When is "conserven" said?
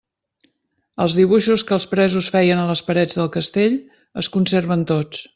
4.37-4.87